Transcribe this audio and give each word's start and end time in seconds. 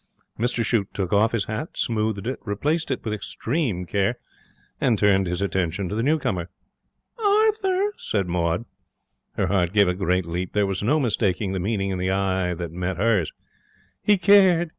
Mr 0.39 0.65
Shute 0.65 0.91
took 0.95 1.13
off 1.13 1.31
his 1.31 1.45
hat, 1.45 1.77
smoothed 1.77 2.25
it, 2.25 2.39
replaced 2.43 2.89
it 2.89 3.05
with 3.05 3.13
extreme 3.13 3.85
care, 3.85 4.15
and 4.79 4.97
turned 4.97 5.27
his 5.27 5.43
attention 5.43 5.89
to 5.89 5.95
the 5.95 6.01
new 6.01 6.17
comer. 6.17 6.49
'Arthur!' 7.23 7.93
said 7.99 8.25
Maud. 8.25 8.65
Her 9.33 9.45
heart 9.45 9.73
gave 9.73 9.87
a 9.87 9.93
great 9.93 10.25
leap. 10.25 10.53
There 10.53 10.65
was 10.65 10.81
no 10.81 10.99
mistaking 10.99 11.51
the 11.51 11.59
meaning 11.59 11.91
in 11.91 11.99
the 11.99 12.09
eye 12.09 12.55
that 12.55 12.71
met 12.71 12.97
hers. 12.97 13.31
He 14.01 14.17
cared! 14.17 14.69